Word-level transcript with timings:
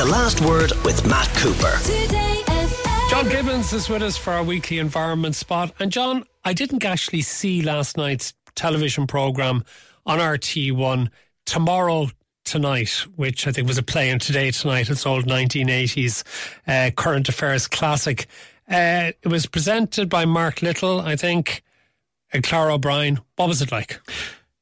The 0.00 0.06
Last 0.06 0.40
Word 0.40 0.72
with 0.82 1.06
Matt 1.06 1.28
Cooper. 1.36 1.76
John 3.10 3.28
Gibbons 3.28 3.74
is 3.74 3.90
with 3.90 4.00
us 4.00 4.16
for 4.16 4.32
our 4.32 4.42
weekly 4.42 4.78
environment 4.78 5.34
spot. 5.34 5.74
And 5.78 5.92
John, 5.92 6.24
I 6.42 6.54
didn't 6.54 6.86
actually 6.86 7.20
see 7.20 7.60
last 7.60 7.98
night's 7.98 8.32
television 8.54 9.06
programme 9.06 9.62
on 10.06 10.18
RTÉ 10.18 10.72
One 10.72 11.10
tomorrow 11.44 12.08
tonight, 12.46 13.04
which 13.16 13.46
I 13.46 13.52
think 13.52 13.68
was 13.68 13.76
a 13.76 13.82
play, 13.82 14.08
and 14.08 14.22
today 14.22 14.50
tonight 14.52 14.88
it's 14.88 15.04
old 15.04 15.26
1980s 15.26 16.24
uh, 16.66 16.92
current 16.92 17.28
affairs 17.28 17.68
classic. 17.68 18.26
Uh, 18.70 19.12
it 19.22 19.28
was 19.28 19.44
presented 19.44 20.08
by 20.08 20.24
Mark 20.24 20.62
Little, 20.62 21.02
I 21.02 21.16
think, 21.16 21.62
and 22.32 22.42
Clara 22.42 22.72
O'Brien. 22.72 23.20
What 23.36 23.48
was 23.48 23.60
it 23.60 23.70
like? 23.70 24.00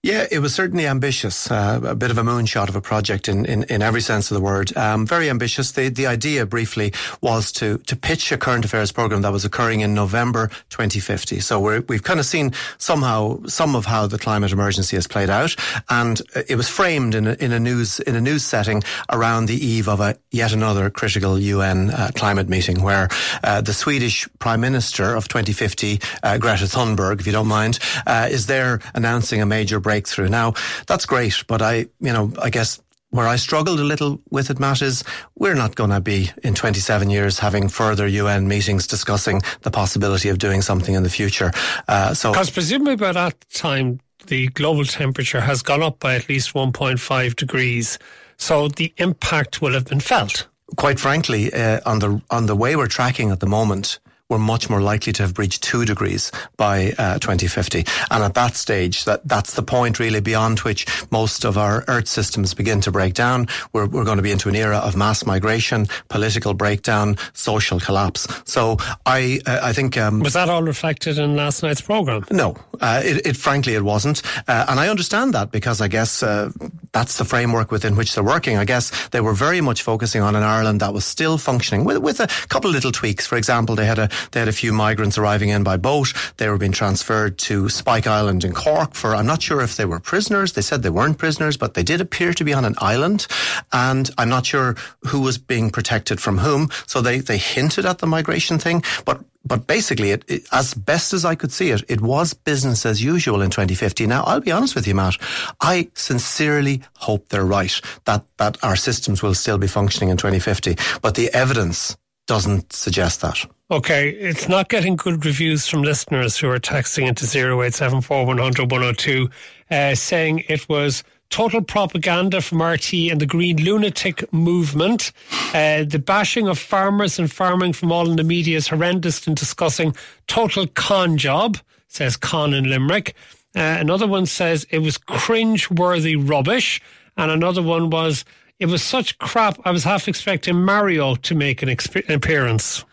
Yeah, 0.05 0.29
it 0.31 0.39
was 0.39 0.55
certainly 0.55 0.87
ambitious, 0.87 1.51
uh, 1.51 1.81
a 1.83 1.97
bit 1.97 2.13
of 2.13 2.19
a 2.19 2.23
moonshot 2.23 2.69
of 2.69 2.77
a 2.77 2.81
project 2.81 3.27
in, 3.27 3.45
in, 3.45 3.65
in 3.65 3.83
every 3.83 4.01
sense 4.01 4.31
of 4.31 4.37
the 4.37 4.41
word. 4.41 4.75
Um, 4.77 5.05
very 5.05 5.29
ambitious. 5.29 5.73
The, 5.73 5.89
the 5.89 6.07
idea 6.07 6.47
briefly 6.47 6.93
was 7.21 7.51
to, 7.53 7.79
to 7.79 7.97
pitch 7.97 8.31
a 8.31 8.39
current 8.39 8.65
affairs 8.65 8.93
program 8.93 9.23
that 9.23 9.33
was 9.33 9.45
occurring 9.45 9.81
in 9.81 9.95
November 9.95 10.53
2050. 10.71 11.41
So 11.41 11.81
we 11.81 11.97
have 11.97 12.05
kind 12.05 12.21
of 12.21 12.27
seen 12.27 12.53
somehow 12.79 13.41
some 13.47 13.75
of 13.75 13.87
how 13.87 14.07
the 14.07 14.21
climate 14.21 14.53
emergency 14.53 14.95
has 14.95 15.09
played 15.09 15.31
out. 15.31 15.57
And 15.91 16.23
it 16.49 16.55
was 16.55 16.69
framed 16.69 17.17
in 17.17 17.27
a, 17.27 17.33
in 17.33 17.51
a 17.51 17.59
news, 17.59 17.99
in 17.99 18.15
a 18.15 18.21
news 18.21 18.45
setting 18.45 18.85
around 19.11 19.47
the 19.47 19.57
eve 19.57 19.89
of 19.89 19.99
a 19.99 20.17
yet 20.31 20.53
another 20.53 20.91
critical 20.91 21.41
UN 21.41 21.91
uh, 21.91 22.11
climate 22.15 22.49
meeting 22.49 22.83
where 22.83 23.09
uh, 23.43 23.63
the 23.63 23.75
Swedish 23.75 24.29
Prime 24.39 24.61
Minister 24.61 25.17
of 25.17 25.27
2050, 25.27 26.01
uh, 26.23 26.39
Greta 26.39 26.67
Thunberg, 26.67 27.19
if 27.19 27.27
you 27.27 27.33
don't 27.33 27.49
mind, 27.49 27.81
uh, 28.07 28.29
is 28.31 28.47
there 28.47 28.79
announcing 28.95 29.43
a 29.43 29.47
major 29.47 29.81
breakthrough. 29.89 30.29
Now, 30.29 30.53
that's 30.87 31.07
great, 31.07 31.45
but 31.47 31.63
I, 31.63 31.87
you 32.01 32.13
know, 32.13 32.31
I 32.43 32.51
guess 32.51 32.79
where 33.11 33.27
I 33.27 33.37
struggled 33.37 33.81
a 33.81 33.85
little 33.85 34.21
with 34.31 34.51
it, 34.51 34.59
Matt, 34.59 34.83
is 34.83 35.03
we're 35.35 35.55
not 35.55 35.77
going 35.77 35.89
to 35.91 36.01
be 36.01 36.31
in 36.43 36.55
27 36.55 37.09
years 37.09 37.39
having 37.39 37.71
further 37.71 38.07
UN 38.07 38.49
meetings 38.49 38.87
discussing 38.87 39.41
the 39.63 39.71
possibility 39.71 40.29
of 40.29 40.37
doing 40.37 40.61
something 40.61 40.95
in 40.95 41.05
the 41.05 41.11
future. 41.11 41.51
Uh, 41.89 42.13
so, 42.13 42.33
because 42.33 42.51
presumably 42.51 42.97
by 42.97 43.13
that 43.13 43.35
time 43.55 43.99
the 44.27 44.49
global 44.49 44.85
temperature 44.85 45.41
has 45.41 45.63
gone 45.63 45.83
up 45.83 46.01
by 46.01 46.17
at 46.17 46.29
least 46.29 46.53
1.5 46.53 47.35
degrees, 47.37 47.99
so 48.37 48.69
the 48.69 48.93
impact 48.99 49.63
will 49.63 49.73
have 49.73 49.87
been 49.87 50.01
felt. 50.01 50.47
Quite 50.77 51.01
frankly, 51.01 51.51
uh, 51.51 51.81
on 51.87 51.99
the 52.01 52.21
on 52.29 52.45
the 52.45 52.55
way 52.55 52.77
we're 52.77 52.89
tracking 52.89 53.31
at 53.31 53.41
the 53.41 53.47
moment, 53.47 54.01
we're 54.29 54.39
much 54.39 54.69
more 54.69 54.81
likely 54.81 55.13
to 55.15 55.23
have 55.23 55.35
breached 55.35 55.63
two 55.63 55.85
degrees 55.85 56.31
by 56.57 56.93
uh, 56.99 57.19
2050. 57.19 57.85
And 58.11 58.23
at 58.23 58.35
that 58.35 58.57
stage, 58.57 59.05
that, 59.05 59.27
that's 59.27 59.55
the 59.55 59.63
point 59.63 59.99
really 59.99 60.21
beyond 60.21 60.61
which 60.61 60.87
most 61.11 61.45
of 61.45 61.57
our 61.57 61.85
Earth 61.89 62.09
systems 62.09 62.55
begin 62.55 62.81
to 62.83 62.91
break 62.91 63.15
down. 63.15 63.47
We're, 63.73 63.87
we're 63.87 64.05
going 64.05 64.19
to 64.19 64.23
be 64.23 64.33
into 64.33 64.49
an 64.49 64.57
era 64.57 64.79
of 64.79 64.97
mass 64.97 65.25
migration, 65.25 65.87
political 66.09 66.55
breakdown, 66.55 67.17
social 67.33 67.81
collapse. 67.81 68.27
So 68.45 68.77
I, 69.07 69.41
uh, 69.47 69.61
I 69.63 69.73
think. 69.73 69.97
Um, 69.97 70.21
Was 70.21 70.35
that 70.35 70.51
all 70.51 70.63
reflected 70.63 71.19
in 71.19 71.37
last 71.37 71.63
night's 71.63 71.81
programme? 71.81 72.25
No, 72.31 72.57
uh, 72.81 73.01
it, 73.05 73.27
it, 73.27 73.37
frankly, 73.37 73.75
it 73.75 73.83
wasn't. 73.83 74.23
Uh, 74.47 74.67
and 74.69 74.79
I 74.79 74.89
understand 74.89 75.33
that 75.35 75.51
because 75.51 75.81
I 75.81 75.89
guess 75.89 76.23
uh, 76.23 76.51
that's 76.99 77.17
the 77.17 77.25
framework 77.25 77.71
within 77.71 77.95
which 77.95 78.15
they're 78.15 78.25
working. 78.25 78.57
I 78.57 78.65
guess 78.65 79.09
they 79.11 79.21
were 79.21 79.33
very 79.33 79.61
much 79.61 79.83
focusing 79.83 80.21
on 80.21 80.35
an 80.35 80.43
Ireland 80.43 80.81
that 80.81 80.93
was 80.93 81.05
still 81.05 81.39
functioning 81.39 81.85
with, 81.85 81.99
with 81.99 82.19
a 82.19 82.27
couple 82.49 82.71
of 82.71 82.75
little 82.75 82.91
tweaks. 82.91 83.25
For 83.25 83.39
example, 83.39 83.77
they 83.77 83.87
had 83.87 84.01
a 84.01 84.09
they 84.33 84.41
had 84.41 84.49
a 84.49 84.53
few 84.53 84.73
migrants 84.73 85.17
arriving 85.17 85.51
in 85.51 85.63
by 85.63 85.77
boat. 85.77 86.13
They 86.39 86.49
were 86.49 86.59
being 86.59 86.73
transferred 86.73 87.39
to 87.39 87.69
Spike 87.69 88.09
Island 88.09 88.43
in 88.43 88.53
Cork 88.53 88.95
for, 88.95 89.15
I'm 89.15 89.27
not 89.27 89.41
sure 89.41 89.61
if 89.61 89.77
they 89.77 89.85
were 89.85 90.01
prisoners. 90.01 90.55
They 90.55 90.63
said 90.63 90.83
they 90.83 90.91
weren't 90.91 91.19
prisoners, 91.19 91.57
but 91.57 91.75
they 91.75 91.85
did 91.85 92.01
appear 92.01 92.33
to 92.35 92.45
be 92.45 92.53
on 92.53 92.65
an 92.65 92.75
island. 92.79 93.29
And 93.73 94.11
I'm 94.19 94.29
not 94.29 94.47
sure 94.47 94.75
who 95.07 95.21
was 95.21 95.39
being 95.39 95.71
protected 95.71 96.21
from 96.21 96.39
whom. 96.39 96.69
So 96.87 97.01
they, 97.01 97.21
they 97.21 97.39
hinted 97.39 97.87
at 97.87 97.99
the 97.99 98.07
migration 98.07 98.59
thing, 98.59 98.83
but 99.05 99.23
but 99.49 99.67
basically, 99.67 100.11
it, 100.11 100.25
it, 100.29 100.47
as 100.53 100.75
best 100.75 101.13
as 101.13 101.25
I 101.25 101.35
could 101.35 101.51
see 101.51 101.71
it, 101.71 101.83
it 101.89 102.01
was 102.01 102.35
business 102.35 102.85
as 102.87 103.03
usual 103.03 103.43
in 103.43 103.51
2050. 103.51 104.07
Now, 104.07 104.23
I'll 104.25 104.41
be 104.41 104.53
honest 104.53 104.75
with 104.75 104.87
you, 104.87 104.95
Matt. 104.95 105.17
I 105.61 105.91
sincerely 105.95 106.83
hope 106.97 107.29
they're 107.29 107.45
right 107.45 107.81
that 108.05 108.25
that 108.37 108.63
our 108.63 108.77
systems 108.77 109.23
will 109.23 109.35
still 109.35 109.59
be 109.59 109.67
functioning 109.67 110.11
in 110.11 110.17
2050. 110.17 110.77
But 111.01 111.15
the 111.15 111.33
evidence 111.33 111.97
doesn't 112.27 112.73
suggest 112.73 113.23
that. 113.23 113.45
Okay, 113.71 114.11
it's 114.11 114.49
not 114.49 114.69
getting 114.69 114.97
good 114.97 115.25
reviews 115.25 115.67
from 115.67 115.83
listeners 115.83 116.37
who 116.39 116.49
are 116.49 116.59
texting 116.59 117.07
into 117.07 117.25
0874 117.25 118.27
100 118.27 118.71
102 118.71 119.29
uh, 119.71 119.95
saying 119.95 120.45
it 120.49 120.69
was 120.69 121.03
total 121.31 121.61
propaganda 121.63 122.41
from 122.41 122.59
RTÉ 122.59 123.11
and 123.11 123.21
the 123.21 123.27
Green 123.27 123.63
Lunatic 123.63 124.33
Movement. 124.33 125.13
Uh, 125.55 125.85
the 125.85 125.99
bashing 125.99 126.49
of 126.49 126.59
farmers 126.59 127.19
and 127.19 127.31
farming 127.31 127.73
from 127.73 127.93
all 127.93 128.11
in 128.11 128.17
the 128.17 128.25
media 128.25 128.57
is 128.57 128.69
horrendous 128.69 129.27
in 129.27 129.35
discussing 129.35 129.95
total 130.27 130.67
con 130.67 131.17
job, 131.17 131.59
says 131.89 132.17
Con 132.17 132.55
in 132.55 132.65
Limerick. 132.65 133.15
Uh, 133.55 133.77
another 133.81 134.07
one 134.07 134.27
says 134.27 134.67
it 134.71 134.79
was 134.79 134.99
cringe-worthy 134.99 136.17
rubbish. 136.17 136.81
And 137.17 137.31
another 137.31 137.63
one 137.63 137.91
was, 137.91 138.25
it 138.59 138.67
was 138.67 138.83
such 138.83 139.19
crap, 139.19 139.59
I 139.65 139.71
was 139.71 139.85
half 139.85 140.07
expecting 140.07 140.63
Mario 140.63 141.17
to 141.17 141.35
make 141.35 141.63
an, 141.63 141.69
exp- 141.69 142.09
appearance. 142.09 142.85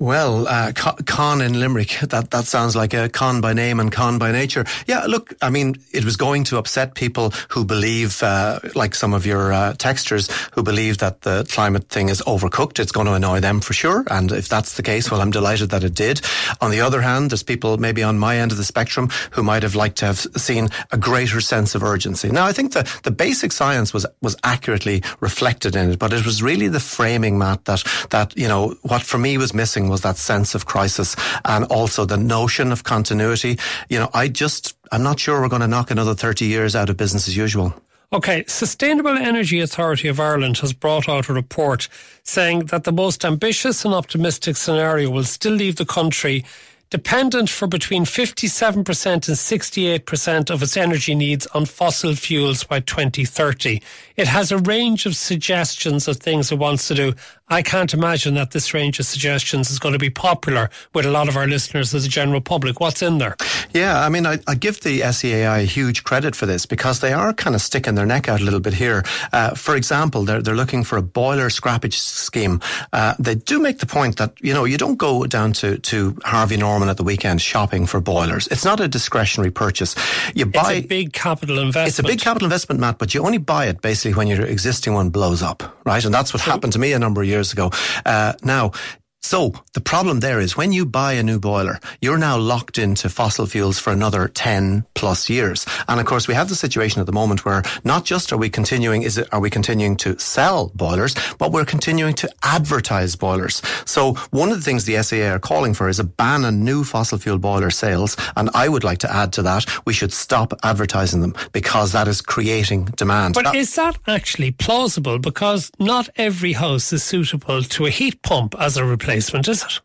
Well, 0.00 0.46
uh, 0.46 0.70
con 0.74 1.40
in 1.40 1.58
Limerick, 1.58 1.98
that, 2.08 2.30
that 2.30 2.44
sounds 2.44 2.76
like 2.76 2.94
a 2.94 3.08
con 3.08 3.40
by 3.40 3.52
name 3.52 3.80
and 3.80 3.90
con 3.90 4.16
by 4.16 4.30
nature. 4.30 4.64
Yeah, 4.86 5.04
look, 5.06 5.34
I 5.42 5.50
mean, 5.50 5.74
it 5.92 6.04
was 6.04 6.16
going 6.16 6.44
to 6.44 6.58
upset 6.58 6.94
people 6.94 7.30
who 7.48 7.64
believe, 7.64 8.22
uh, 8.22 8.60
like 8.76 8.94
some 8.94 9.12
of 9.12 9.26
your 9.26 9.52
uh, 9.52 9.74
texters, 9.74 10.30
who 10.52 10.62
believe 10.62 10.98
that 10.98 11.22
the 11.22 11.44
climate 11.50 11.88
thing 11.88 12.10
is 12.10 12.22
overcooked. 12.22 12.78
It's 12.78 12.92
going 12.92 13.08
to 13.08 13.14
annoy 13.14 13.40
them 13.40 13.60
for 13.60 13.72
sure. 13.72 14.04
And 14.08 14.30
if 14.30 14.48
that's 14.48 14.76
the 14.76 14.84
case, 14.84 15.10
well, 15.10 15.20
I'm 15.20 15.32
delighted 15.32 15.70
that 15.70 15.82
it 15.82 15.94
did. 15.94 16.20
On 16.60 16.70
the 16.70 16.80
other 16.80 17.00
hand, 17.00 17.32
there's 17.32 17.42
people 17.42 17.76
maybe 17.76 18.04
on 18.04 18.20
my 18.20 18.36
end 18.36 18.52
of 18.52 18.56
the 18.56 18.64
spectrum 18.64 19.08
who 19.32 19.42
might 19.42 19.64
have 19.64 19.74
liked 19.74 19.98
to 19.98 20.06
have 20.06 20.18
seen 20.18 20.68
a 20.92 20.96
greater 20.96 21.40
sense 21.40 21.74
of 21.74 21.82
urgency. 21.82 22.30
Now, 22.30 22.46
I 22.46 22.52
think 22.52 22.72
the, 22.72 22.88
the 23.02 23.10
basic 23.10 23.50
science 23.50 23.92
was, 23.92 24.06
was 24.22 24.36
accurately 24.44 25.02
reflected 25.18 25.74
in 25.74 25.90
it, 25.90 25.98
but 25.98 26.12
it 26.12 26.24
was 26.24 26.40
really 26.40 26.68
the 26.68 26.78
framing, 26.78 27.36
Matt, 27.36 27.64
that, 27.64 27.82
that, 28.10 28.36
you 28.36 28.46
know, 28.46 28.76
what 28.82 29.02
for 29.02 29.18
me 29.18 29.36
was 29.38 29.52
missing 29.52 29.87
was 29.88 30.02
that 30.02 30.16
sense 30.16 30.54
of 30.54 30.66
crisis 30.66 31.16
and 31.44 31.64
also 31.66 32.04
the 32.04 32.16
notion 32.16 32.72
of 32.72 32.84
continuity. 32.84 33.58
You 33.88 33.98
know, 33.98 34.10
I 34.14 34.28
just, 34.28 34.76
I'm 34.92 35.02
not 35.02 35.18
sure 35.18 35.40
we're 35.40 35.48
going 35.48 35.62
to 35.62 35.68
knock 35.68 35.90
another 35.90 36.14
30 36.14 36.46
years 36.46 36.76
out 36.76 36.90
of 36.90 36.96
business 36.96 37.28
as 37.28 37.36
usual. 37.36 37.74
Okay, 38.10 38.44
Sustainable 38.46 39.18
Energy 39.18 39.60
Authority 39.60 40.08
of 40.08 40.18
Ireland 40.18 40.58
has 40.58 40.72
brought 40.72 41.10
out 41.10 41.28
a 41.28 41.34
report 41.34 41.88
saying 42.22 42.66
that 42.66 42.84
the 42.84 42.92
most 42.92 43.22
ambitious 43.22 43.84
and 43.84 43.92
optimistic 43.92 44.56
scenario 44.56 45.10
will 45.10 45.24
still 45.24 45.52
leave 45.52 45.76
the 45.76 45.84
country 45.84 46.44
dependent 46.90 47.50
for 47.50 47.66
between 47.66 48.04
57% 48.04 48.76
and 48.76 49.22
68% 49.22 50.50
of 50.50 50.62
its 50.62 50.76
energy 50.76 51.14
needs 51.14 51.46
on 51.48 51.66
fossil 51.66 52.14
fuels 52.14 52.64
by 52.64 52.80
2030. 52.80 53.82
It 54.16 54.26
has 54.26 54.50
a 54.50 54.58
range 54.58 55.04
of 55.04 55.14
suggestions 55.14 56.08
of 56.08 56.16
things 56.16 56.50
it 56.50 56.58
wants 56.58 56.88
to 56.88 56.94
do. 56.94 57.14
I 57.50 57.62
can't 57.62 57.94
imagine 57.94 58.34
that 58.34 58.50
this 58.50 58.74
range 58.74 59.00
of 59.00 59.06
suggestions 59.06 59.70
is 59.70 59.78
going 59.78 59.94
to 59.94 59.98
be 59.98 60.10
popular 60.10 60.70
with 60.94 61.06
a 61.06 61.10
lot 61.10 61.28
of 61.28 61.36
our 61.36 61.46
listeners 61.46 61.94
as 61.94 62.04
a 62.04 62.08
general 62.08 62.40
public. 62.40 62.80
What's 62.80 63.02
in 63.02 63.18
there? 63.18 63.36
Yeah, 63.72 64.04
I 64.04 64.08
mean, 64.08 64.26
I, 64.26 64.38
I 64.46 64.54
give 64.54 64.80
the 64.80 65.00
SEAI 65.00 65.64
huge 65.64 66.04
credit 66.04 66.36
for 66.36 66.46
this 66.46 66.66
because 66.66 67.00
they 67.00 67.12
are 67.12 67.32
kind 67.32 67.56
of 67.56 67.62
sticking 67.62 67.94
their 67.94 68.06
neck 68.06 68.28
out 68.28 68.40
a 68.40 68.44
little 68.44 68.60
bit 68.60 68.74
here. 68.74 69.02
Uh, 69.32 69.54
for 69.54 69.76
example, 69.76 70.24
they're, 70.24 70.42
they're 70.42 70.54
looking 70.54 70.84
for 70.84 70.98
a 70.98 71.02
boiler 71.02 71.48
scrappage 71.48 71.94
scheme. 71.94 72.60
Uh, 72.92 73.14
they 73.18 73.34
do 73.34 73.58
make 73.58 73.78
the 73.78 73.86
point 73.86 74.18
that, 74.18 74.32
you 74.40 74.52
know, 74.52 74.64
you 74.64 74.76
don't 74.76 74.96
go 74.96 75.24
down 75.24 75.52
to, 75.54 75.78
to 75.78 76.18
Harvey 76.24 76.56
Norman 76.56 76.88
at 76.88 76.98
the 76.98 77.04
weekend 77.04 77.40
shopping 77.40 77.86
for 77.86 78.00
boilers. 78.00 78.46
It's 78.48 78.64
not 78.64 78.80
a 78.80 78.88
discretionary 78.88 79.50
purchase. 79.50 79.94
You 80.34 80.46
buy. 80.46 80.74
It's 80.74 80.84
a 80.84 80.88
big 80.88 81.12
capital 81.12 81.58
investment. 81.58 81.88
It's 81.88 81.98
a 81.98 82.02
big 82.02 82.20
capital 82.20 82.46
investment, 82.46 82.80
Matt, 82.80 82.98
but 82.98 83.14
you 83.14 83.24
only 83.24 83.38
buy 83.38 83.66
it 83.66 83.80
basically 83.80 84.14
when 84.14 84.26
your 84.26 84.44
existing 84.44 84.92
one 84.92 85.10
blows 85.10 85.42
up, 85.42 85.78
right? 85.86 86.04
And 86.04 86.12
that's 86.12 86.34
what 86.34 86.42
happened 86.42 86.72
to 86.74 86.78
me 86.78 86.92
a 86.92 86.98
number 86.98 87.22
of 87.22 87.28
years 87.28 87.37
years 87.38 87.52
ago. 87.52 87.70
Uh, 88.04 88.32
now, 88.42 88.72
so 89.20 89.52
the 89.74 89.80
problem 89.80 90.20
there 90.20 90.38
is 90.38 90.56
when 90.56 90.72
you 90.72 90.86
buy 90.86 91.14
a 91.14 91.22
new 91.22 91.40
boiler, 91.40 91.80
you're 92.00 92.18
now 92.18 92.38
locked 92.38 92.78
into 92.78 93.08
fossil 93.08 93.46
fuels 93.46 93.78
for 93.78 93.92
another 93.92 94.28
10 94.28 94.86
plus 94.94 95.28
years. 95.28 95.66
And 95.88 95.98
of 95.98 96.06
course, 96.06 96.28
we 96.28 96.34
have 96.34 96.48
the 96.48 96.54
situation 96.54 97.00
at 97.00 97.06
the 97.06 97.12
moment 97.12 97.44
where 97.44 97.62
not 97.84 98.04
just 98.04 98.32
are 98.32 98.36
we 98.36 98.48
continuing, 98.48 99.02
is 99.02 99.18
it, 99.18 99.28
are 99.32 99.40
we 99.40 99.50
continuing 99.50 99.96
to 99.98 100.18
sell 100.18 100.70
boilers, 100.74 101.16
but 101.38 101.50
we're 101.50 101.64
continuing 101.64 102.14
to 102.14 102.30
advertise 102.44 103.16
boilers. 103.16 103.60
So 103.86 104.14
one 104.30 104.50
of 104.50 104.56
the 104.56 104.62
things 104.62 104.84
the 104.84 104.94
SEAI 104.94 105.34
are 105.34 105.40
calling 105.40 105.74
for 105.74 105.88
is 105.88 105.98
a 105.98 106.04
ban 106.04 106.44
on 106.44 106.64
new 106.64 106.84
fossil 106.84 107.18
fuel 107.18 107.38
boiler 107.38 107.70
sales. 107.70 108.16
And 108.36 108.50
I 108.54 108.68
would 108.68 108.84
like 108.84 108.98
to 108.98 109.12
add 109.12 109.32
to 109.34 109.42
that, 109.42 109.66
we 109.84 109.92
should 109.92 110.12
stop 110.12 110.52
advertising 110.62 111.22
them 111.22 111.34
because 111.52 111.90
that 111.92 112.06
is 112.06 112.20
creating 112.20 112.84
demand. 112.96 113.34
But 113.34 113.44
that, 113.44 113.56
is 113.56 113.74
that 113.74 113.98
actually 114.06 114.52
plausible? 114.52 115.18
Because 115.18 115.72
not 115.80 116.08
every 116.16 116.52
house 116.52 116.92
is 116.92 117.02
suitable 117.02 117.62
to 117.62 117.86
a 117.86 117.90
heat 117.90 118.22
pump 118.22 118.54
as 118.60 118.76
a 118.76 118.84
replacement 118.84 119.07
replacement, 119.08 119.48
is 119.48 119.64
it? 119.64 119.80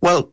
Well, 0.00 0.32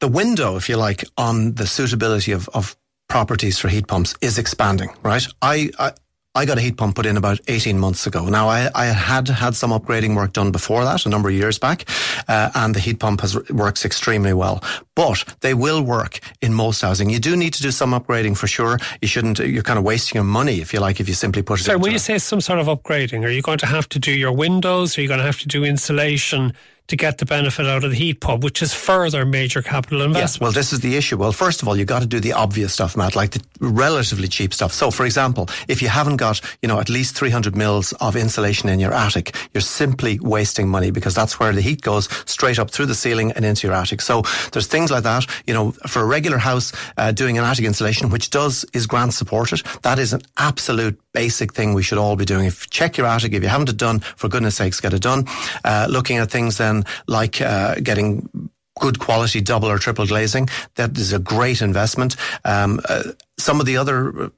the 0.00 0.08
window, 0.08 0.56
if 0.56 0.68
you 0.68 0.76
like, 0.76 1.04
on 1.16 1.54
the 1.54 1.66
suitability 1.66 2.32
of, 2.32 2.48
of 2.50 2.76
properties 3.08 3.58
for 3.58 3.68
heat 3.68 3.86
pumps 3.86 4.14
is 4.20 4.38
expanding, 4.38 4.90
right? 5.02 5.26
I, 5.40 5.70
I 5.78 5.92
I 6.36 6.44
got 6.44 6.58
a 6.58 6.60
heat 6.60 6.76
pump 6.76 6.96
put 6.96 7.06
in 7.06 7.16
about 7.16 7.40
18 7.48 7.78
months 7.78 8.06
ago. 8.06 8.26
Now, 8.26 8.46
I, 8.46 8.68
I 8.74 8.84
had 8.86 9.26
had 9.26 9.54
some 9.54 9.70
upgrading 9.70 10.14
work 10.14 10.34
done 10.34 10.50
before 10.52 10.84
that, 10.84 11.06
a 11.06 11.08
number 11.08 11.30
of 11.30 11.34
years 11.34 11.58
back, 11.58 11.88
uh, 12.28 12.50
and 12.54 12.74
the 12.74 12.78
heat 12.78 12.98
pump 13.00 13.22
has 13.22 13.34
works 13.48 13.86
extremely 13.86 14.34
well. 14.34 14.62
But 14.94 15.24
they 15.40 15.54
will 15.54 15.80
work 15.80 16.20
in 16.42 16.52
most 16.52 16.82
housing. 16.82 17.08
You 17.08 17.20
do 17.20 17.36
need 17.36 17.54
to 17.54 17.62
do 17.62 17.70
some 17.70 17.92
upgrading 17.92 18.36
for 18.36 18.48
sure. 18.48 18.78
You 19.00 19.08
shouldn't, 19.08 19.38
you're 19.38 19.62
kind 19.62 19.78
of 19.78 19.84
wasting 19.86 20.16
your 20.16 20.24
money, 20.24 20.60
if 20.60 20.74
you 20.74 20.80
like, 20.80 21.00
if 21.00 21.08
you 21.08 21.14
simply 21.14 21.40
put 21.40 21.58
it 21.58 21.68
in. 21.68 21.72
So 21.72 21.78
when 21.78 21.92
you 21.92 21.98
say 21.98 22.18
some 22.18 22.42
sort 22.42 22.58
of 22.58 22.66
upgrading, 22.66 23.24
are 23.24 23.30
you 23.30 23.40
going 23.40 23.58
to 23.58 23.66
have 23.66 23.88
to 23.88 23.98
do 23.98 24.12
your 24.12 24.32
windows? 24.32 24.98
Are 24.98 25.00
you 25.00 25.08
going 25.08 25.20
to 25.20 25.24
have 25.24 25.40
to 25.40 25.48
do 25.48 25.64
insulation? 25.64 26.52
To 26.88 26.96
get 26.96 27.18
the 27.18 27.26
benefit 27.26 27.66
out 27.66 27.84
of 27.84 27.90
the 27.90 27.96
heat 27.96 28.20
pump, 28.20 28.44
which 28.44 28.62
is 28.62 28.72
further 28.72 29.24
major 29.24 29.62
capital 29.62 30.02
investment. 30.02 30.22
Yes, 30.22 30.40
well, 30.40 30.52
this 30.52 30.72
is 30.72 30.80
the 30.80 30.96
issue. 30.96 31.16
Well, 31.16 31.32
first 31.32 31.62
of 31.62 31.68
all, 31.68 31.76
you've 31.76 31.88
got 31.88 32.00
to 32.00 32.06
do 32.06 32.20
the 32.20 32.32
obvious 32.32 32.72
stuff, 32.72 32.96
Matt, 32.96 33.16
like 33.16 33.32
the 33.32 33.42
relatively 33.60 34.28
cheap 34.28 34.54
stuff. 34.54 34.72
So, 34.72 34.90
for 34.90 35.04
example, 35.04 35.48
if 35.68 35.82
you 35.82 35.88
haven't 35.88 36.16
got, 36.16 36.40
you 36.62 36.68
know, 36.68 36.78
at 36.78 36.88
least 36.88 37.16
300 37.16 37.56
mils 37.56 37.92
of 37.94 38.16
insulation 38.16 38.68
in 38.68 38.78
your 38.80 38.92
attic, 38.92 39.34
you're 39.52 39.60
simply 39.60 40.18
wasting 40.20 40.68
money 40.68 40.90
because 40.90 41.14
that's 41.14 41.40
where 41.40 41.52
the 41.52 41.60
heat 41.60 41.82
goes 41.82 42.08
straight 42.30 42.58
up 42.58 42.70
through 42.70 42.86
the 42.86 42.94
ceiling 42.94 43.32
and 43.32 43.44
into 43.44 43.66
your 43.66 43.74
attic. 43.74 44.00
So 44.00 44.22
there's 44.52 44.66
things 44.66 44.90
like 44.90 45.02
that, 45.02 45.26
you 45.46 45.54
know, 45.54 45.72
for 45.86 46.02
a 46.02 46.06
regular 46.06 46.38
house, 46.38 46.72
uh, 46.96 47.12
doing 47.12 47.38
an 47.38 47.44
attic 47.44 47.64
insulation, 47.64 48.10
which 48.10 48.30
does, 48.30 48.64
is 48.72 48.86
grant 48.86 49.14
supported. 49.14 49.62
That 49.82 49.98
is 49.98 50.12
an 50.12 50.22
absolute 50.36 51.00
basic 51.12 51.54
thing 51.54 51.74
we 51.74 51.82
should 51.82 51.98
all 51.98 52.16
be 52.16 52.24
doing. 52.24 52.46
If 52.46 52.70
check 52.70 52.96
your 52.96 53.06
attic, 53.06 53.32
if 53.32 53.42
you 53.42 53.48
haven't 53.48 53.70
it 53.70 53.76
done, 53.76 54.00
for 54.00 54.28
goodness 54.28 54.56
sakes, 54.56 54.80
get 54.80 54.92
it 54.92 55.02
done. 55.02 55.24
Uh, 55.64 55.86
looking 55.88 56.18
at 56.18 56.30
things 56.30 56.58
then 56.58 56.75
like 57.06 57.40
uh, 57.40 57.76
getting 57.76 58.50
good 58.78 58.98
quality 58.98 59.40
double 59.40 59.68
or 59.68 59.78
triple 59.78 60.06
glazing. 60.06 60.48
That 60.74 60.96
is 60.98 61.12
a 61.12 61.18
great 61.18 61.62
investment. 61.62 62.16
Um, 62.44 62.80
uh, 62.88 63.12
some 63.38 63.60
of 63.60 63.66
the 63.66 63.76
other 63.76 64.30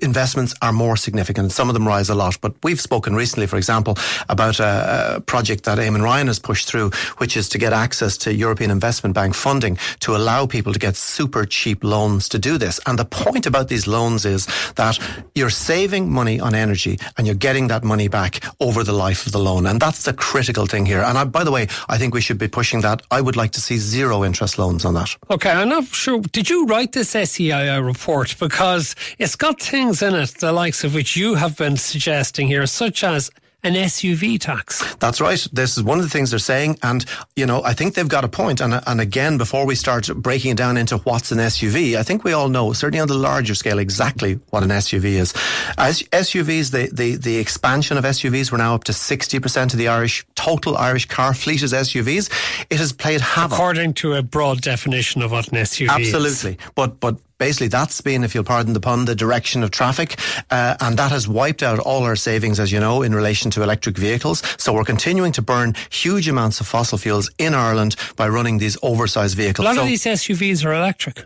investments 0.00 0.54
are 0.62 0.72
more 0.72 0.96
significant. 0.96 1.52
Some 1.52 1.68
of 1.68 1.74
them 1.74 1.86
rise 1.86 2.08
a 2.08 2.14
lot, 2.14 2.38
but 2.40 2.54
we've 2.62 2.80
spoken 2.80 3.14
recently, 3.16 3.46
for 3.46 3.56
example, 3.56 3.96
about 4.28 4.60
a, 4.60 5.16
a, 5.16 5.20
project 5.20 5.64
that 5.64 5.78
Eamon 5.78 6.02
Ryan 6.02 6.28
has 6.28 6.38
pushed 6.38 6.68
through, 6.68 6.90
which 7.18 7.36
is 7.36 7.48
to 7.50 7.58
get 7.58 7.72
access 7.72 8.16
to 8.18 8.32
European 8.32 8.70
Investment 8.70 9.14
Bank 9.14 9.34
funding 9.34 9.76
to 10.00 10.14
allow 10.14 10.46
people 10.46 10.72
to 10.72 10.78
get 10.78 10.96
super 10.96 11.44
cheap 11.44 11.82
loans 11.82 12.28
to 12.28 12.38
do 12.38 12.58
this. 12.58 12.80
And 12.86 12.98
the 12.98 13.04
point 13.04 13.46
about 13.46 13.68
these 13.68 13.86
loans 13.86 14.24
is 14.24 14.46
that 14.76 14.98
you're 15.34 15.50
saving 15.50 16.10
money 16.10 16.38
on 16.38 16.54
energy 16.54 16.98
and 17.16 17.26
you're 17.26 17.36
getting 17.36 17.68
that 17.68 17.82
money 17.82 18.08
back 18.08 18.40
over 18.60 18.84
the 18.84 18.92
life 18.92 19.26
of 19.26 19.32
the 19.32 19.38
loan. 19.38 19.66
And 19.66 19.80
that's 19.80 20.04
the 20.04 20.12
critical 20.12 20.66
thing 20.66 20.86
here. 20.86 21.02
And 21.02 21.18
I, 21.18 21.24
by 21.24 21.42
the 21.42 21.50
way, 21.50 21.66
I 21.88 21.98
think 21.98 22.14
we 22.14 22.20
should 22.20 22.38
be 22.38 22.48
pushing 22.48 22.82
that. 22.82 23.02
I 23.10 23.20
would 23.20 23.36
like 23.36 23.50
to 23.52 23.60
see 23.60 23.78
zero 23.78 24.24
interest 24.24 24.58
loans 24.58 24.84
on 24.84 24.94
that. 24.94 25.16
Okay. 25.30 25.50
I'm 25.50 25.68
not 25.68 25.86
sure. 25.86 26.20
Did 26.20 26.48
you 26.48 26.66
write 26.66 26.92
this 26.92 27.14
SEAI 27.14 27.84
report? 27.84 28.36
Because 28.38 28.94
it's 29.18 29.34
got 29.34 29.60
things 29.60 29.87
things 29.88 30.02
in 30.02 30.14
it, 30.14 30.34
the 30.40 30.52
likes 30.52 30.84
of 30.84 30.94
which 30.94 31.16
you 31.16 31.34
have 31.34 31.56
been 31.56 31.76
suggesting 31.76 32.46
here, 32.46 32.66
such 32.66 33.02
as 33.02 33.30
an 33.64 33.74
SUV 33.74 34.38
tax. 34.38 34.84
That's 34.96 35.20
right. 35.20 35.44
This 35.52 35.76
is 35.76 35.82
one 35.82 35.98
of 35.98 36.04
the 36.04 36.10
things 36.10 36.30
they're 36.30 36.38
saying. 36.38 36.78
And, 36.82 37.04
you 37.34 37.44
know, 37.46 37.62
I 37.64 37.72
think 37.72 37.94
they've 37.94 38.08
got 38.08 38.22
a 38.22 38.28
point. 38.28 38.60
And, 38.60 38.80
and 38.86 39.00
again, 39.00 39.36
before 39.38 39.66
we 39.66 39.74
start 39.74 40.06
breaking 40.14 40.52
it 40.52 40.56
down 40.56 40.76
into 40.76 40.98
what's 40.98 41.32
an 41.32 41.38
SUV, 41.38 41.96
I 41.96 42.02
think 42.02 42.22
we 42.22 42.34
all 42.34 42.50
know, 42.50 42.72
certainly 42.72 43.00
on 43.00 43.08
the 43.08 43.14
larger 43.14 43.54
scale, 43.54 43.78
exactly 43.78 44.34
what 44.50 44.62
an 44.62 44.68
SUV 44.68 45.04
is. 45.04 45.32
As 45.76 46.02
SUVs, 46.02 46.70
the, 46.70 46.90
the, 46.92 47.16
the 47.16 47.38
expansion 47.38 47.96
of 47.96 48.04
SUVs, 48.04 48.52
we're 48.52 48.58
now 48.58 48.74
up 48.74 48.84
to 48.84 48.92
60% 48.92 49.72
of 49.72 49.78
the 49.78 49.88
Irish, 49.88 50.24
total 50.36 50.76
Irish 50.76 51.06
car 51.06 51.34
fleet 51.34 51.62
is 51.62 51.72
SUVs. 51.72 52.30
It 52.70 52.78
has 52.78 52.92
played 52.92 53.22
havoc. 53.22 53.58
According 53.58 53.94
to 53.94 54.14
a 54.14 54.22
broad 54.22 54.60
definition 54.60 55.22
of 55.22 55.32
what 55.32 55.48
an 55.48 55.58
SUV 55.58 55.88
Absolutely. 55.88 56.28
is. 56.28 56.44
Absolutely. 56.44 56.64
But, 56.76 57.00
but 57.00 57.16
basically 57.38 57.68
that's 57.68 58.00
been, 58.00 58.24
if 58.24 58.34
you'll 58.34 58.44
pardon 58.44 58.72
the 58.72 58.80
pun, 58.80 59.04
the 59.04 59.14
direction 59.14 59.62
of 59.62 59.70
traffic. 59.70 60.18
Uh, 60.50 60.76
and 60.80 60.96
that 60.98 61.10
has 61.10 61.26
wiped 61.26 61.62
out 61.62 61.78
all 61.78 62.02
our 62.02 62.16
savings, 62.16 62.60
as 62.60 62.70
you 62.70 62.80
know, 62.80 63.02
in 63.02 63.14
relation 63.14 63.50
to 63.52 63.62
electric 63.62 63.96
vehicles. 63.96 64.42
So 64.58 64.72
we're 64.72 64.84
continuing 64.84 65.32
to 65.32 65.42
burn 65.42 65.74
huge 65.90 66.28
amounts 66.28 66.60
of 66.60 66.66
fossil 66.66 66.98
fuels 66.98 67.30
in 67.38 67.54
Ireland 67.54 67.96
by 68.16 68.28
running 68.28 68.58
these 68.58 68.76
oversized 68.82 69.36
vehicles. 69.36 69.64
A 69.64 69.68
lot 69.68 69.76
so 69.76 69.82
of 69.82 69.88
these 69.88 70.04
SUVs 70.04 70.64
are 70.64 70.74
electric. 70.74 71.24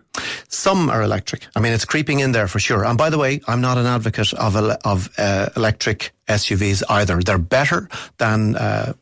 Some 0.48 0.90
are 0.90 1.02
electric. 1.02 1.46
I 1.56 1.60
mean, 1.60 1.72
it's 1.72 1.84
creeping 1.84 2.20
in 2.20 2.32
there 2.32 2.46
for 2.46 2.58
sure. 2.58 2.84
And 2.84 2.98
by 2.98 3.10
the 3.10 3.18
way, 3.18 3.40
I'm 3.48 3.60
not 3.60 3.78
an 3.78 3.86
advocate 3.86 4.32
of, 4.34 4.56
of 4.56 5.10
uh, 5.18 5.48
electric 5.56 6.12
SUVs 6.28 6.82
either. 6.88 7.20
They're 7.20 7.38
better 7.38 7.88
than 8.18 8.56
uh, 8.56 8.92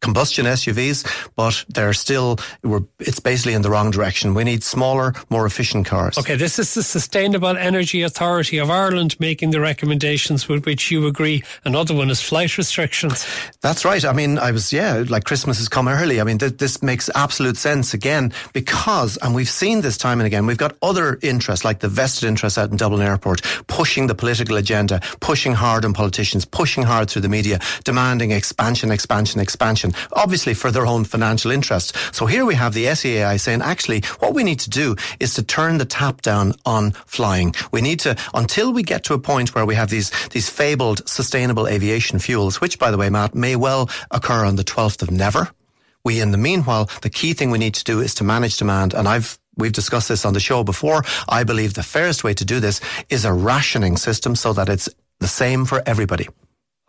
combustion 0.00 0.44
SUVs, 0.44 1.04
but 1.34 1.64
they're 1.68 1.94
still, 1.94 2.38
we're 2.62 2.82
it's 3.00 3.20
basically 3.20 3.54
in 3.54 3.62
the 3.62 3.70
wrong 3.70 3.90
direction. 3.90 4.34
We 4.34 4.44
need 4.44 4.62
smaller, 4.62 5.14
more 5.30 5.46
efficient 5.46 5.86
cars. 5.86 6.18
Okay, 6.18 6.36
this 6.36 6.58
is 6.58 6.74
the 6.74 6.82
Sustainable 6.82 7.56
Energy 7.56 8.02
Authority 8.02 8.58
of 8.58 8.70
Ireland 8.70 9.18
making 9.18 9.50
the 9.50 9.60
recommendations 9.60 10.46
with 10.46 10.66
which 10.66 10.90
you 10.90 11.06
agree. 11.06 11.42
Another 11.64 11.94
one 11.94 12.10
is 12.10 12.20
flight 12.20 12.56
restrictions. 12.58 13.26
That's 13.62 13.84
right. 13.84 14.04
I 14.04 14.12
mean, 14.12 14.38
I 14.38 14.50
was, 14.50 14.72
yeah, 14.72 15.04
like 15.08 15.24
Christmas 15.24 15.58
has 15.58 15.68
come 15.68 15.88
early. 15.88 16.20
I 16.20 16.24
mean, 16.24 16.38
th- 16.38 16.58
this 16.58 16.82
makes 16.82 17.08
absolute 17.14 17.56
sense 17.56 17.94
again 17.94 18.32
because, 18.52 19.16
and 19.22 19.34
we've 19.34 19.48
seen 19.48 19.80
this 19.80 19.96
time 19.96 20.20
and 20.20 20.26
again, 20.26 20.44
we've 20.44 20.58
got 20.58 20.76
other 20.82 21.18
interests 21.22 21.64
like 21.64 21.80
the 21.80 21.88
vested 21.88 22.28
interests 22.28 22.58
out 22.58 22.70
in 22.70 22.76
Dublin 22.76 23.02
Airport 23.02 23.40
pushing 23.68 24.06
the 24.06 24.14
political 24.14 24.56
agenda, 24.56 25.00
pushing 25.20 25.52
hard 25.52 25.84
on 25.84 25.92
politicians, 25.94 26.44
pushing 26.44 26.82
hard 26.82 27.08
through 27.08 27.22
the 27.22 27.28
media, 27.28 27.58
demanding 27.84 28.30
expansion, 28.30 28.90
expansion, 28.90 29.40
expansion 29.40 29.93
obviously 30.12 30.54
for 30.54 30.70
their 30.70 30.86
own 30.86 31.04
financial 31.04 31.50
interests. 31.50 31.92
So 32.16 32.26
here 32.26 32.44
we 32.44 32.54
have 32.54 32.74
the 32.74 32.86
SEAI 32.86 33.40
saying, 33.40 33.62
actually, 33.62 34.02
what 34.18 34.34
we 34.34 34.44
need 34.44 34.60
to 34.60 34.70
do 34.70 34.96
is 35.20 35.34
to 35.34 35.42
turn 35.42 35.78
the 35.78 35.84
tap 35.84 36.22
down 36.22 36.54
on 36.64 36.92
flying. 37.06 37.54
We 37.72 37.80
need 37.80 38.00
to, 38.00 38.16
until 38.34 38.72
we 38.72 38.82
get 38.82 39.04
to 39.04 39.14
a 39.14 39.18
point 39.18 39.54
where 39.54 39.66
we 39.66 39.74
have 39.74 39.90
these, 39.90 40.10
these 40.28 40.48
fabled 40.48 41.06
sustainable 41.08 41.66
aviation 41.66 42.18
fuels, 42.18 42.60
which, 42.60 42.78
by 42.78 42.90
the 42.90 42.98
way, 42.98 43.10
Matt, 43.10 43.34
may 43.34 43.56
well 43.56 43.90
occur 44.10 44.44
on 44.44 44.56
the 44.56 44.64
12th 44.64 45.02
of 45.02 45.10
never. 45.10 45.50
We, 46.04 46.20
in 46.20 46.32
the 46.32 46.38
meanwhile, 46.38 46.90
the 47.02 47.10
key 47.10 47.32
thing 47.32 47.50
we 47.50 47.58
need 47.58 47.74
to 47.74 47.84
do 47.84 48.00
is 48.00 48.14
to 48.16 48.24
manage 48.24 48.58
demand. 48.58 48.94
And 48.94 49.08
I've 49.08 49.38
We've 49.56 49.72
discussed 49.72 50.08
this 50.08 50.24
on 50.24 50.34
the 50.34 50.40
show 50.40 50.64
before. 50.64 51.04
I 51.28 51.44
believe 51.44 51.74
the 51.74 51.82
fairest 51.82 52.24
way 52.24 52.34
to 52.34 52.44
do 52.44 52.60
this 52.60 52.80
is 53.08 53.24
a 53.24 53.32
rationing 53.32 53.96
system 53.96 54.34
so 54.34 54.52
that 54.52 54.68
it's 54.68 54.88
the 55.20 55.28
same 55.28 55.64
for 55.64 55.82
everybody. 55.86 56.28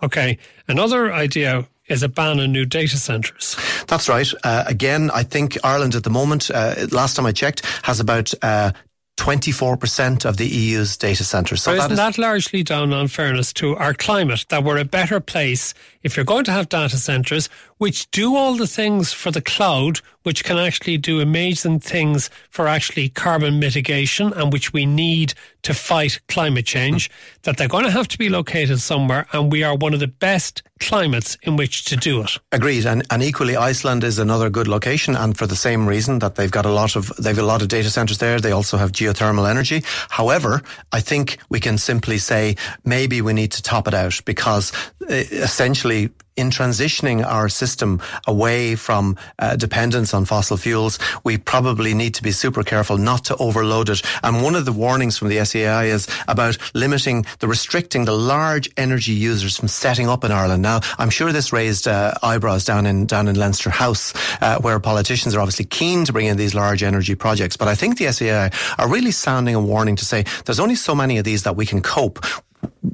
Okay. 0.01 0.38
Another 0.68 1.13
idea 1.13 1.68
is 1.88 2.04
a 2.04 2.10
ban 2.10 2.40
on 2.40 2.52
new 2.52 2.66
data 2.66 2.98
centres. 2.98 3.56
That's 3.88 4.10
right. 4.10 4.28
Uh, 4.44 4.64
again, 4.68 5.12
I 5.14 5.24
think 5.24 5.58
Ireland 5.64 5.96
at 5.96 6.04
the 6.04 6.10
moment, 6.10 6.50
uh, 6.54 6.88
last 6.92 7.16
time 7.16 7.26
I 7.26 7.32
checked, 7.32 7.66
has 7.84 8.00
about 8.00 8.34
uh, 8.42 8.72
24% 9.18 10.26
of 10.26 10.38
the 10.38 10.46
EU's 10.46 10.98
data 10.98 11.24
centres. 11.24 11.64
So 11.64 11.72
isn't 11.72 11.90
that, 11.90 11.92
is 11.92 11.98
that 11.98 12.18
largely 12.22 12.64
down 12.64 12.92
on 12.92 13.08
fairness 13.08 13.54
to 13.54 13.76
our 13.78 13.94
climate, 13.94 14.46
that 14.50 14.64
we're 14.64 14.78
a 14.78 14.86
better 14.86 15.20
place 15.20 15.74
if 16.04 16.18
you're 16.18 16.26
going 16.26 16.44
to 16.46 16.52
have 16.52 16.70
data 16.70 16.98
centres 16.98 17.50
which 17.77 18.10
do 18.12 18.36
all 18.36 18.55
the 18.55 18.67
things 18.67 19.12
for 19.12 19.32
the 19.32 19.41
cloud, 19.41 20.00
which 20.24 20.44
can 20.44 20.58
actually 20.58 20.98
do 20.98 21.20
amazing 21.20 21.79
things 21.79 22.29
for 22.50 22.67
actually 22.67 23.10
carbon 23.10 23.60
mitigation 23.60 24.34
and 24.34 24.51
which 24.51 24.74
we 24.74 24.86
need 24.86 25.34
to 25.62 25.74
fight 25.74 26.20
climate 26.27 26.65
change, 26.65 27.10
that 27.44 27.58
they're 27.58 27.67
going 27.67 27.84
to 27.84 27.91
have 27.91 28.08
to 28.08 28.17
be 28.17 28.29
located 28.29 28.79
somewhere 28.79 29.27
and 29.34 29.51
we 29.51 29.63
are 29.63 29.75
one 29.75 29.94
of 29.94 30.00
the 30.00 30.08
best 30.08 30.63
climates 30.79 31.38
in 31.44 31.55
which 31.58 31.86
to 31.86 31.96
do 31.96 32.22
it. 32.22 32.38
Agreed. 32.51 32.86
And, 32.86 33.05
and 33.10 33.22
equally, 33.22 33.55
Iceland 33.55 34.03
is 34.03 34.20
another 34.20 34.50
good 34.50 34.67
location 34.67 35.15
and 35.15 35.38
for 35.38 35.48
the 35.48 35.55
same 35.55 35.88
reason 35.88 36.20
that 36.20 36.36
they've 36.36 36.51
got 36.51 36.65
a 36.65 36.72
lot 36.72 36.96
of, 36.96 37.12
they've 37.17 37.38
a 37.38 37.44
lot 37.44 37.62
of 37.62 37.67
data 37.67 37.89
centers 37.89 38.17
there. 38.17 38.39
They 38.39 38.51
also 38.51 38.77
have 38.77 38.91
geothermal 38.91 39.50
energy. 39.50 39.84
However, 40.10 40.62
I 40.91 41.01
think 41.01 41.38
we 41.50 41.60
can 41.60 41.77
simply 41.77 42.17
say 42.17 42.55
maybe 42.84 43.22
we 43.22 43.34
need 43.34 43.51
to 43.53 43.62
top 43.62 43.88
it 43.88 43.94
out 43.94 44.20
because 44.25 44.72
uh, 45.10 45.13
essentially 45.13 46.10
in 46.36 46.50
transitioning 46.50 47.25
our 47.25 47.50
system 47.50 48.01
away 48.27 48.75
from 48.75 49.18
uh, 49.39 49.56
dependence 49.56 50.13
on 50.13 50.25
fossil 50.25 50.58
fuels, 50.58 51.00
we 51.24 51.38
probably 51.38 51.94
need 51.94 52.13
to 52.15 52.24
be 52.24 52.32
super 52.32 52.63
careful 52.63 52.98
not 52.98 53.25
to 53.25 53.36
overload 53.38 53.89
it. 53.89 54.01
And 54.24 54.44
one 54.44 54.56
of 54.56 54.65
the 54.65 54.72
warnings 54.72 55.18
from 55.18 55.30
the 55.30 55.38
SEAI 55.38 55.88
is 55.88 56.08
about 56.27 56.58
limiting 56.74 57.25
the 57.39 57.48
restricting 57.48 58.06
the 58.06 58.18
large 58.18 58.70
energy 58.77 59.13
users 59.13 59.58
from 59.58 59.68
setting 59.68 60.10
up 60.10 60.24
in 60.24 60.32
Ireland. 60.32 60.62
Now, 60.62 60.82
I'm 60.98 61.10
sure 61.10 61.32
this 61.32 61.54
raised 61.54 61.88
uh, 61.88 62.13
eyebrows 62.22 62.65
down 62.65 62.86
in 62.86 63.06
down 63.06 63.27
in 63.27 63.36
Leinster 63.36 63.70
House, 63.70 64.13
uh, 64.42 64.60
where 64.60 64.80
politicians 64.80 65.36
are 65.36 65.39
obviously 65.39 65.65
keen 65.65 66.06
to 66.06 66.13
bring 66.13 66.27
in 66.27 66.38
these 66.38 66.54
large 66.54 66.84
energy 66.84 67.15
projects. 67.15 67.58
But 67.58 67.68
I 67.68 67.75
think 67.75 67.98
the 67.98 68.06
SEAI 68.06 68.54
are 68.77 68.89
really 68.89 69.12
sounding 69.12 69.56
a 69.56 69.62
warning 69.62 69.96
to 69.96 70.06
say 70.06 70.25
there's 70.46 70.60
only 70.60 70.75
so 70.75 70.96
many 70.96 71.18
of 71.18 71.24
these 71.24 71.44
that 71.44 71.56
we 71.56 71.65
can 71.65 71.82
cope 71.82 72.25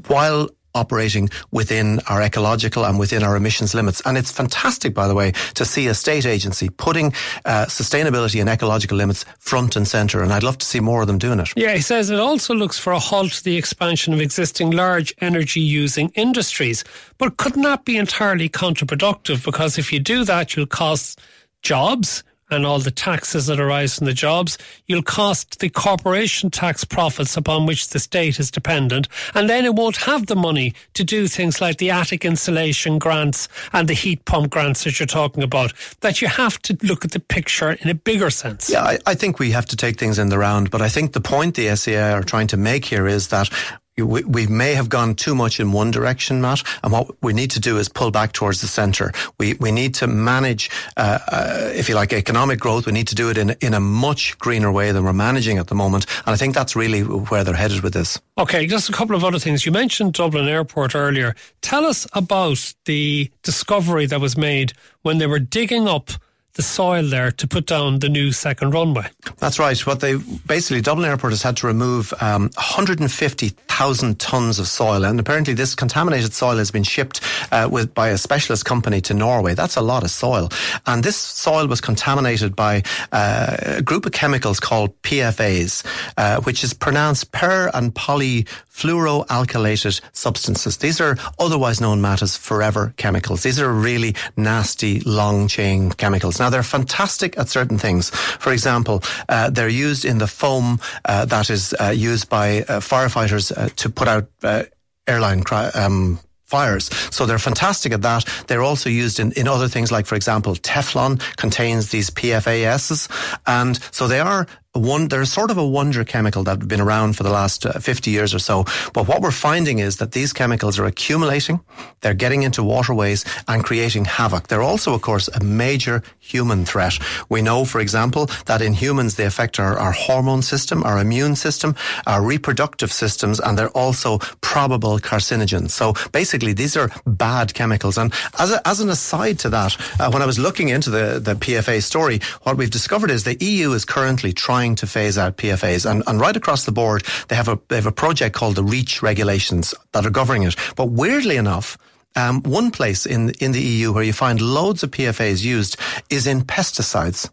while 0.07 0.49
operating 0.73 1.29
within 1.51 1.99
our 2.07 2.21
ecological 2.21 2.85
and 2.85 2.99
within 2.99 3.23
our 3.23 3.35
emissions 3.35 3.73
limits. 3.73 4.01
And 4.05 4.17
it's 4.17 4.31
fantastic, 4.31 4.93
by 4.93 5.07
the 5.07 5.15
way, 5.15 5.31
to 5.55 5.65
see 5.65 5.87
a 5.87 5.93
state 5.93 6.25
agency 6.25 6.69
putting 6.69 7.07
uh, 7.45 7.65
sustainability 7.65 8.39
and 8.39 8.49
ecological 8.49 8.97
limits 8.97 9.25
front 9.39 9.75
and 9.75 9.87
centre. 9.87 10.21
And 10.21 10.31
I'd 10.33 10.43
love 10.43 10.57
to 10.59 10.65
see 10.65 10.79
more 10.79 11.01
of 11.01 11.07
them 11.07 11.17
doing 11.17 11.39
it. 11.39 11.49
Yeah, 11.55 11.73
he 11.73 11.81
says 11.81 12.09
it 12.09 12.19
also 12.19 12.53
looks 12.53 12.77
for 12.77 12.93
a 12.93 12.99
halt 12.99 13.31
to 13.33 13.43
the 13.43 13.57
expansion 13.57 14.13
of 14.13 14.21
existing 14.21 14.71
large 14.71 15.13
energy 15.19 15.61
using 15.61 16.09
industries, 16.15 16.83
but 17.17 17.37
could 17.37 17.57
not 17.57 17.85
be 17.85 17.97
entirely 17.97 18.49
counterproductive 18.49 19.43
because 19.43 19.77
if 19.77 19.91
you 19.91 19.99
do 19.99 20.23
that, 20.25 20.55
you'll 20.55 20.65
cost 20.65 21.19
jobs 21.61 22.23
and 22.51 22.65
all 22.65 22.79
the 22.79 22.91
taxes 22.91 23.47
that 23.47 23.59
arise 23.59 23.97
from 23.97 24.05
the 24.05 24.13
jobs. 24.13 24.57
You'll 24.85 25.01
cost 25.01 25.59
the 25.59 25.69
corporation 25.69 26.51
tax 26.51 26.83
profits 26.83 27.37
upon 27.37 27.65
which 27.65 27.89
the 27.89 27.99
state 27.99 28.39
is 28.39 28.51
dependent. 28.51 29.07
And 29.33 29.49
then 29.49 29.65
it 29.65 29.73
won't 29.73 29.97
have 29.97 30.27
the 30.27 30.35
money 30.35 30.73
to 30.93 31.03
do 31.03 31.27
things 31.27 31.61
like 31.61 31.77
the 31.77 31.91
attic 31.91 32.25
insulation 32.25 32.99
grants 32.99 33.47
and 33.73 33.87
the 33.87 33.93
heat 33.93 34.25
pump 34.25 34.51
grants 34.51 34.83
that 34.83 34.99
you're 34.99 35.07
talking 35.07 35.43
about. 35.43 35.73
That 36.01 36.21
you 36.21 36.27
have 36.27 36.61
to 36.63 36.77
look 36.83 37.05
at 37.05 37.11
the 37.11 37.19
picture 37.19 37.71
in 37.71 37.89
a 37.89 37.95
bigger 37.95 38.29
sense. 38.29 38.69
Yeah, 38.69 38.83
I, 38.83 38.99
I 39.05 39.15
think 39.15 39.39
we 39.39 39.51
have 39.51 39.65
to 39.67 39.75
take 39.75 39.97
things 39.97 40.19
in 40.19 40.29
the 40.29 40.37
round. 40.37 40.69
But 40.69 40.81
I 40.81 40.89
think 40.89 41.13
the 41.13 41.21
point 41.21 41.55
the 41.55 41.67
SEAI 41.67 42.13
are 42.13 42.23
trying 42.23 42.47
to 42.47 42.57
make 42.57 42.85
here 42.85 43.07
is 43.07 43.29
that 43.29 43.49
we, 43.97 44.23
we, 44.23 44.47
may 44.47 44.73
have 44.73 44.89
gone 44.89 45.15
too 45.15 45.35
much 45.35 45.59
in 45.59 45.71
one 45.71 45.91
direction, 45.91 46.41
Matt, 46.41 46.63
and 46.83 46.93
what 46.93 47.15
we 47.21 47.33
need 47.33 47.51
to 47.51 47.59
do 47.59 47.77
is 47.77 47.89
pull 47.89 48.09
back 48.09 48.31
towards 48.31 48.61
the 48.61 48.67
centre. 48.67 49.11
We 49.37 49.55
we 49.55 49.71
need 49.71 49.93
to 49.95 50.07
manage, 50.07 50.69
uh, 50.97 51.19
uh, 51.27 51.69
if 51.73 51.89
you 51.89 51.95
like, 51.95 52.13
economic 52.13 52.59
growth. 52.59 52.85
We 52.85 52.93
need 52.93 53.07
to 53.09 53.15
do 53.15 53.29
it 53.29 53.37
in 53.37 53.51
in 53.61 53.73
a 53.73 53.79
much 53.79 54.37
greener 54.39 54.71
way 54.71 54.91
than 54.91 55.03
we're 55.03 55.13
managing 55.13 55.57
at 55.57 55.67
the 55.67 55.75
moment, 55.75 56.05
and 56.25 56.33
I 56.33 56.37
think 56.37 56.55
that's 56.55 56.75
really 56.75 57.01
where 57.01 57.43
they're 57.43 57.53
headed 57.53 57.81
with 57.81 57.93
this. 57.93 58.19
Okay, 58.37 58.65
just 58.65 58.89
a 58.89 58.93
couple 58.93 59.15
of 59.15 59.23
other 59.23 59.39
things. 59.39 59.65
You 59.65 59.71
mentioned 59.71 60.13
Dublin 60.13 60.47
Airport 60.47 60.95
earlier. 60.95 61.35
Tell 61.61 61.85
us 61.85 62.07
about 62.13 62.73
the 62.85 63.29
discovery 63.43 64.05
that 64.05 64.21
was 64.21 64.37
made 64.37 64.73
when 65.01 65.17
they 65.17 65.27
were 65.27 65.39
digging 65.39 65.87
up 65.87 66.11
the 66.53 66.61
soil 66.61 67.07
there 67.07 67.31
to 67.31 67.47
put 67.47 67.65
down 67.65 67.99
the 67.99 68.09
new 68.09 68.31
second 68.31 68.71
runway. 68.71 69.07
That's 69.37 69.57
right. 69.57 69.79
What 69.85 70.01
they 70.01 70.17
basically 70.45 70.81
Dublin 70.81 71.09
Airport 71.09 71.31
has 71.31 71.41
had 71.41 71.55
to 71.57 71.67
remove 71.67 72.13
um, 72.21 72.51
150,000 72.55 74.19
tons 74.19 74.59
of 74.59 74.67
soil, 74.67 75.05
and 75.05 75.19
apparently 75.19 75.53
this 75.53 75.75
contaminated 75.75 76.33
soil 76.33 76.57
has 76.57 76.71
been 76.71 76.83
shipped 76.83 77.21
uh, 77.51 77.69
with 77.71 77.93
by 77.93 78.09
a 78.09 78.17
specialist 78.17 78.65
company 78.65 78.99
to 79.01 79.13
Norway. 79.13 79.53
That's 79.53 79.77
a 79.77 79.81
lot 79.81 80.03
of 80.03 80.11
soil, 80.11 80.49
and 80.85 81.03
this 81.03 81.17
soil 81.17 81.67
was 81.67 81.79
contaminated 81.79 82.55
by 82.55 82.83
uh, 83.11 83.57
a 83.61 83.81
group 83.81 84.05
of 84.05 84.11
chemicals 84.11 84.59
called 84.59 85.01
PFAS, 85.03 85.85
uh, 86.17 86.41
which 86.41 86.63
is 86.63 86.73
pronounced 86.73 87.31
per 87.31 87.71
and 87.73 87.95
polyfluoroalkylated 87.95 90.01
substances. 90.11 90.77
These 90.77 90.99
are 90.99 91.17
otherwise 91.39 91.79
known 91.79 92.03
as 92.05 92.35
forever 92.35 92.93
chemicals. 92.97 93.43
These 93.43 93.59
are 93.59 93.71
really 93.71 94.15
nasty 94.35 94.99
long 95.01 95.47
chain 95.47 95.91
chemicals. 95.91 96.40
Now, 96.41 96.49
they're 96.49 96.63
fantastic 96.63 97.37
at 97.37 97.49
certain 97.49 97.77
things. 97.77 98.09
For 98.09 98.51
example, 98.51 99.03
uh, 99.29 99.51
they're 99.51 99.69
used 99.69 100.05
in 100.05 100.17
the 100.17 100.25
foam 100.25 100.79
uh, 101.05 101.25
that 101.25 101.51
is 101.51 101.75
uh, 101.79 101.93
used 101.95 102.29
by 102.29 102.61
uh, 102.61 102.79
firefighters 102.79 103.55
uh, 103.55 103.69
to 103.75 103.89
put 103.91 104.07
out 104.07 104.27
uh, 104.41 104.63
airline 105.05 105.43
cri- 105.43 105.69
um, 105.75 106.19
fires. 106.45 106.89
So 107.11 107.27
they're 107.27 107.37
fantastic 107.37 107.93
at 107.93 108.01
that. 108.01 108.25
They're 108.47 108.63
also 108.63 108.89
used 108.89 109.19
in, 109.19 109.31
in 109.33 109.47
other 109.47 109.67
things 109.67 109.91
like, 109.91 110.07
for 110.07 110.15
example, 110.15 110.55
Teflon 110.55 111.21
contains 111.37 111.91
these 111.91 112.09
PFASs. 112.09 113.07
And 113.45 113.79
so 113.91 114.07
they 114.07 114.19
are 114.19 114.47
one, 114.73 115.09
they're 115.09 115.25
sort 115.25 115.51
of 115.51 115.57
a 115.57 115.67
wonder 115.67 116.03
chemical 116.05 116.43
that 116.43 116.59
have 116.59 116.67
been 116.67 116.79
around 116.79 117.17
for 117.17 117.23
the 117.23 117.29
last 117.29 117.65
uh, 117.65 117.73
50 117.79 118.09
years 118.09 118.33
or 118.33 118.39
so. 118.39 118.63
But 118.93 119.07
what 119.07 119.21
we're 119.21 119.31
finding 119.31 119.79
is 119.79 119.97
that 119.97 120.13
these 120.13 120.31
chemicals 120.31 120.79
are 120.79 120.85
accumulating, 120.85 121.59
they're 121.99 122.13
getting 122.13 122.43
into 122.43 122.63
waterways 122.63 123.25
and 123.49 123.63
creating 123.65 124.05
havoc. 124.05 124.47
They're 124.47 124.61
also, 124.61 124.93
of 124.93 125.01
course, 125.01 125.27
a 125.27 125.43
major 125.43 126.01
human 126.19 126.63
threat. 126.63 126.97
We 127.27 127.41
know, 127.41 127.65
for 127.65 127.81
example, 127.81 128.27
that 128.45 128.61
in 128.61 128.73
humans 128.73 129.15
they 129.15 129.25
affect 129.25 129.59
our, 129.59 129.77
our 129.77 129.91
hormone 129.91 130.41
system, 130.41 130.83
our 130.83 130.99
immune 130.99 131.35
system, 131.35 131.75
our 132.07 132.23
reproductive 132.23 132.93
systems, 132.93 133.41
and 133.41 133.57
they're 133.57 133.69
also 133.69 134.19
probable 134.39 134.99
carcinogens. 134.99 135.71
So 135.71 135.93
basically, 136.13 136.53
these 136.53 136.77
are 136.77 136.89
bad 137.05 137.53
chemicals. 137.53 137.97
And 137.97 138.13
as, 138.39 138.51
a, 138.51 138.65
as 138.65 138.79
an 138.79 138.89
aside 138.89 139.37
to 139.39 139.49
that, 139.49 139.75
uh, 139.99 140.09
when 140.11 140.21
I 140.21 140.25
was 140.25 140.39
looking 140.39 140.69
into 140.69 140.89
the, 140.89 141.19
the 141.19 141.33
PFA 141.35 141.83
story, 141.83 142.21
what 142.43 142.55
we've 142.55 142.71
discovered 142.71 143.11
is 143.11 143.25
the 143.25 143.37
EU 143.43 143.73
is 143.73 143.83
currently 143.83 144.31
trying 144.31 144.60
trying 144.61 144.75
to 144.75 144.85
phase 144.85 145.17
out 145.17 145.37
PFAs. 145.37 145.89
And, 145.89 146.03
and 146.05 146.19
right 146.19 146.37
across 146.37 146.65
the 146.65 146.71
board, 146.71 147.03
they 147.29 147.35
have 147.35 147.47
a, 147.47 147.59
they 147.69 147.77
have 147.77 147.87
a 147.87 147.91
project 147.91 148.35
called 148.35 148.55
the 148.55 148.63
REACH 148.63 149.01
regulations 149.01 149.73
that 149.93 150.05
are 150.05 150.11
governing 150.11 150.43
it. 150.43 150.55
But 150.75 150.91
weirdly 150.91 151.37
enough, 151.37 151.79
um, 152.15 152.43
one 152.43 152.69
place 152.69 153.07
in, 153.07 153.31
in 153.39 153.53
the 153.53 153.59
EU 153.59 153.91
where 153.91 154.03
you 154.03 154.13
find 154.13 154.39
loads 154.39 154.83
of 154.83 154.91
PFAs 154.91 155.43
used 155.43 155.77
is 156.11 156.27
in 156.27 156.41
pesticides. 156.41 157.27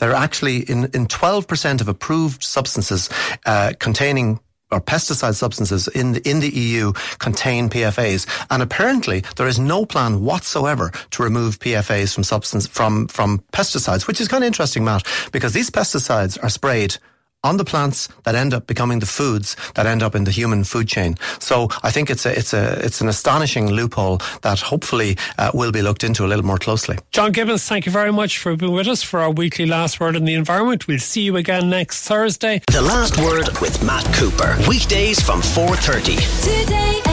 They're 0.00 0.14
actually 0.14 0.62
in, 0.68 0.86
in 0.86 1.06
12% 1.06 1.80
of 1.80 1.86
approved 1.86 2.42
substances 2.42 3.08
uh, 3.46 3.74
containing 3.78 4.40
or 4.74 4.80
pesticide 4.80 5.34
substances 5.34 5.88
in 5.88 6.12
the, 6.12 6.28
in 6.28 6.40
the 6.40 6.50
EU 6.50 6.92
contain 7.18 7.70
PFAs. 7.70 8.26
And 8.50 8.62
apparently 8.62 9.22
there 9.36 9.46
is 9.46 9.58
no 9.58 9.86
plan 9.86 10.22
whatsoever 10.22 10.90
to 11.12 11.22
remove 11.22 11.60
PFAs 11.60 12.14
from 12.14 12.24
substance, 12.24 12.66
from, 12.66 13.06
from 13.08 13.38
pesticides, 13.52 14.06
which 14.06 14.20
is 14.20 14.28
kind 14.28 14.44
of 14.44 14.46
interesting, 14.46 14.84
Matt, 14.84 15.06
because 15.32 15.52
these 15.52 15.70
pesticides 15.70 16.42
are 16.42 16.48
sprayed 16.48 16.96
on 17.44 17.56
the 17.58 17.64
plants 17.64 18.08
that 18.24 18.34
end 18.34 18.52
up 18.52 18.66
becoming 18.66 18.98
the 18.98 19.06
foods 19.06 19.56
that 19.74 19.86
end 19.86 20.02
up 20.02 20.14
in 20.14 20.24
the 20.24 20.30
human 20.30 20.64
food 20.64 20.88
chain. 20.88 21.16
So 21.38 21.68
I 21.82 21.90
think 21.90 22.10
it's 22.10 22.26
a 22.26 22.36
it's 22.36 22.52
a 22.52 22.84
it's 22.84 23.00
an 23.00 23.08
astonishing 23.08 23.70
loophole 23.70 24.18
that 24.42 24.60
hopefully 24.60 25.16
uh, 25.38 25.50
will 25.54 25.70
be 25.70 25.82
looked 25.82 26.02
into 26.02 26.24
a 26.24 26.28
little 26.28 26.44
more 26.44 26.58
closely. 26.58 26.98
John 27.12 27.32
Gibbons, 27.32 27.68
thank 27.68 27.86
you 27.86 27.92
very 27.92 28.12
much 28.12 28.38
for 28.38 28.56
being 28.56 28.72
with 28.72 28.88
us 28.88 29.02
for 29.02 29.20
our 29.20 29.30
weekly 29.30 29.66
last 29.66 30.00
word 30.00 30.16
in 30.16 30.24
the 30.24 30.34
environment. 30.34 30.88
We'll 30.88 30.98
see 30.98 31.22
you 31.22 31.36
again 31.36 31.70
next 31.70 32.08
Thursday. 32.08 32.62
The 32.72 32.82
last 32.82 33.16
word 33.18 33.48
with 33.60 33.82
Matt 33.84 34.04
Cooper 34.14 34.56
weekdays 34.68 35.20
from 35.20 35.42
four 35.42 35.76
thirty. 35.76 36.16
Today. 36.42 37.03